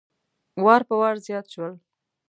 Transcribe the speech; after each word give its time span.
وار 0.63 0.81
په 0.87 0.95
وار 0.99 1.15
زیات 1.25 1.45
شول. 1.53 1.73